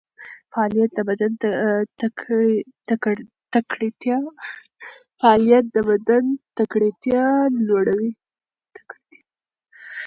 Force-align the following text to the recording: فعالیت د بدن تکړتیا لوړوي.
فعالیت 0.51 0.91
د 5.75 5.77
بدن 5.89 6.23
تکړتیا 6.57 7.27
لوړوي. 7.67 8.11